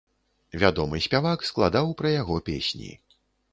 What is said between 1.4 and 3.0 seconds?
складаў пра яго песні.